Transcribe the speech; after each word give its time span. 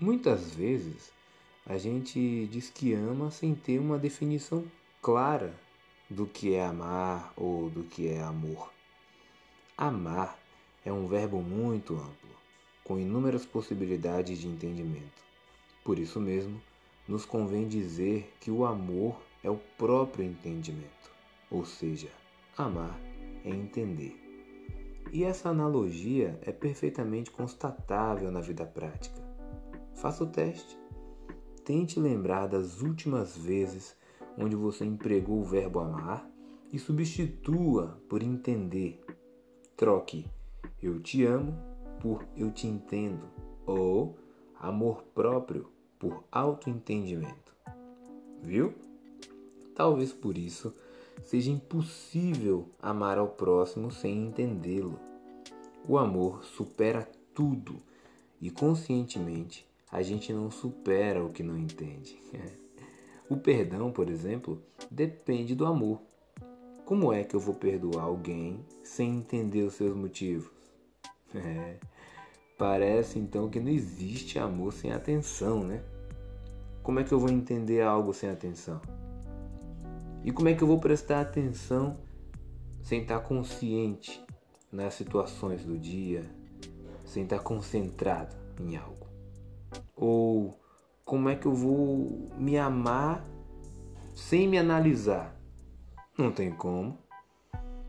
Muitas 0.00 0.54
vezes 0.54 1.10
a 1.66 1.76
gente 1.76 2.46
diz 2.46 2.70
que 2.70 2.92
ama 2.92 3.32
sem 3.32 3.52
ter 3.52 3.80
uma 3.80 3.98
definição 3.98 4.64
clara 5.02 5.52
do 6.08 6.24
que 6.24 6.54
é 6.54 6.64
amar 6.64 7.32
ou 7.36 7.68
do 7.68 7.82
que 7.82 8.06
é 8.06 8.22
amor. 8.22 8.72
Amar 9.76 10.38
é 10.84 10.92
um 10.92 11.08
verbo 11.08 11.42
muito 11.42 11.94
amplo, 11.94 12.30
com 12.84 12.96
inúmeras 12.96 13.44
possibilidades 13.44 14.38
de 14.38 14.46
entendimento. 14.46 15.20
Por 15.82 15.98
isso 15.98 16.20
mesmo, 16.20 16.62
nos 17.08 17.24
convém 17.24 17.66
dizer 17.66 18.32
que 18.38 18.52
o 18.52 18.64
amor 18.64 19.20
é 19.42 19.50
o 19.50 19.58
próprio 19.76 20.24
entendimento, 20.24 21.10
ou 21.50 21.64
seja, 21.64 22.12
amar 22.56 22.96
é 23.44 23.50
entender. 23.50 24.16
E 25.12 25.24
essa 25.24 25.48
analogia 25.48 26.38
é 26.42 26.52
perfeitamente 26.52 27.32
constatável 27.32 28.30
na 28.30 28.40
vida 28.40 28.64
prática. 28.64 29.27
Faça 29.98 30.22
o 30.22 30.28
teste. 30.28 30.78
Tente 31.64 31.98
lembrar 31.98 32.46
das 32.46 32.80
últimas 32.82 33.36
vezes 33.36 33.96
onde 34.38 34.54
você 34.54 34.84
empregou 34.84 35.40
o 35.40 35.44
verbo 35.44 35.80
amar 35.80 36.24
e 36.72 36.78
substitua 36.78 38.00
por 38.08 38.22
entender. 38.22 39.04
Troque 39.76 40.24
eu 40.80 41.00
te 41.00 41.24
amo 41.24 41.52
por 42.00 42.24
eu 42.36 42.52
te 42.52 42.68
entendo 42.68 43.28
ou 43.66 44.16
amor 44.60 45.02
próprio 45.12 45.68
por 45.98 46.22
autoentendimento. 46.30 47.52
Viu? 48.40 48.72
Talvez 49.74 50.12
por 50.12 50.38
isso 50.38 50.72
seja 51.24 51.50
impossível 51.50 52.68
amar 52.80 53.18
ao 53.18 53.30
próximo 53.30 53.90
sem 53.90 54.26
entendê-lo. 54.26 54.96
O 55.88 55.98
amor 55.98 56.44
supera 56.44 57.10
tudo 57.34 57.82
e 58.40 58.48
conscientemente 58.48 59.66
a 59.90 60.02
gente 60.02 60.32
não 60.32 60.50
supera 60.50 61.24
o 61.24 61.30
que 61.30 61.42
não 61.42 61.56
entende. 61.56 62.18
o 63.28 63.36
perdão, 63.36 63.90
por 63.90 64.10
exemplo, 64.10 64.62
depende 64.90 65.54
do 65.54 65.66
amor. 65.66 66.00
Como 66.84 67.12
é 67.12 67.24
que 67.24 67.36
eu 67.36 67.40
vou 67.40 67.54
perdoar 67.54 68.04
alguém 68.04 68.64
sem 68.82 69.16
entender 69.16 69.62
os 69.62 69.74
seus 69.74 69.94
motivos? 69.94 70.50
É, 71.34 71.76
parece 72.56 73.18
então 73.18 73.50
que 73.50 73.60
não 73.60 73.68
existe 73.68 74.38
amor 74.38 74.72
sem 74.72 74.92
atenção, 74.92 75.62
né? 75.62 75.84
Como 76.82 76.98
é 76.98 77.04
que 77.04 77.12
eu 77.12 77.20
vou 77.20 77.28
entender 77.28 77.82
algo 77.82 78.14
sem 78.14 78.30
atenção? 78.30 78.80
E 80.24 80.32
como 80.32 80.48
é 80.48 80.54
que 80.54 80.62
eu 80.62 80.66
vou 80.66 80.80
prestar 80.80 81.20
atenção 81.20 81.98
sem 82.82 83.02
estar 83.02 83.20
consciente 83.20 84.24
nas 84.72 84.94
situações 84.94 85.62
do 85.62 85.78
dia, 85.78 86.24
sem 87.04 87.24
estar 87.24 87.40
concentrado 87.40 88.34
em 88.58 88.74
algo? 88.74 89.07
Ou 89.96 90.58
como 91.04 91.28
é 91.28 91.36
que 91.36 91.46
eu 91.46 91.54
vou 91.54 92.30
me 92.36 92.58
amar 92.58 93.24
sem 94.14 94.48
me 94.48 94.58
analisar? 94.58 95.34
Não 96.16 96.30
tem 96.30 96.50
como. 96.50 96.98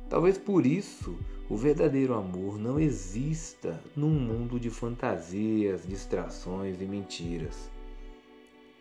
Talvez 0.10 0.38
por 0.38 0.66
isso 0.66 1.18
o 1.50 1.58
verdadeiro 1.58 2.14
amor 2.14 2.58
não 2.58 2.80
exista 2.80 3.82
num 3.96 4.10
mundo 4.10 4.60
de 4.60 4.70
fantasias, 4.70 5.86
distrações 5.86 6.80
e 6.80 6.86
mentiras. 6.86 7.70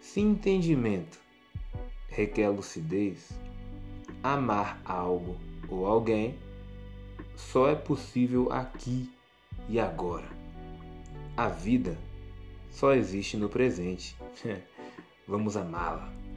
Se 0.01 0.21
entendimento 0.21 1.19
requer 2.09 2.49
lucidez, 2.49 3.31
amar 4.23 4.81
algo 4.85 5.37
ou 5.69 5.87
alguém 5.87 6.39
só 7.37 7.69
é 7.69 7.75
possível 7.75 8.53
aqui 8.53 9.11
e 9.69 9.79
agora. 9.79 10.29
A 11.37 11.49
vida 11.49 11.97
só 12.71 12.93
existe 12.93 13.37
no 13.37 13.49
presente. 13.49 14.15
Vamos 15.27 15.57
amá-la. 15.57 16.28